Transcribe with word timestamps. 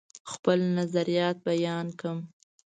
خپل 0.31 0.59
نظریات 0.77 1.37
بیان 1.49 1.87
کړم. 1.99 2.19